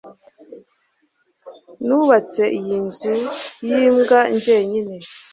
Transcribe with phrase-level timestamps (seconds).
[1.85, 3.13] nubatse iyi nzu
[3.67, 4.95] yimbwa jyenyine